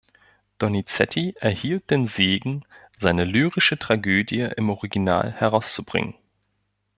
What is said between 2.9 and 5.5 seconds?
seine lyrische Tragödie im Original